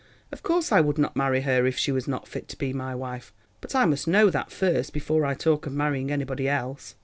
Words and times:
"Of 0.31 0.41
course 0.41 0.71
I 0.71 0.81
would 0.81 0.97
not 0.97 1.15
marry 1.15 1.41
her 1.41 1.67
if 1.67 1.77
she 1.77 1.91
was 1.91 2.07
not 2.07 2.27
fit 2.27 2.47
to 2.47 2.57
be 2.57 2.73
my 2.73 2.95
wife—but 2.95 3.75
I 3.75 3.85
must 3.85 4.07
know 4.07 4.31
that 4.31 4.51
first, 4.51 4.93
before 4.93 5.23
I 5.27 5.35
talk 5.35 5.67
of 5.67 5.73
marrying 5.73 6.09
anybody 6.09 6.49
else. 6.49 6.95